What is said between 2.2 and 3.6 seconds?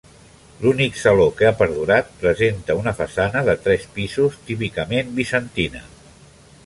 presenta una façana de